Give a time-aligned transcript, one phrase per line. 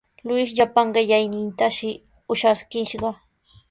[0.29, 1.91] Luis llapan qellaynintashi
[2.33, 3.11] ushaskishqa.